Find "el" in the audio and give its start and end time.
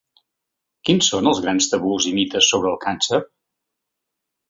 2.75-2.83